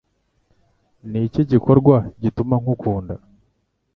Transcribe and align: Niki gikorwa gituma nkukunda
Niki 1.09 1.41
gikorwa 1.51 1.95
gituma 2.21 2.55
nkukunda 2.61 3.13